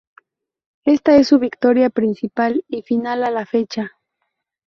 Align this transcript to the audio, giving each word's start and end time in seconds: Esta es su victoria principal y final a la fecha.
Esta 0.83 1.15
es 1.17 1.27
su 1.27 1.37
victoria 1.37 1.91
principal 1.91 2.65
y 2.67 2.81
final 2.81 3.23
a 3.23 3.29
la 3.29 3.45
fecha. 3.45 3.91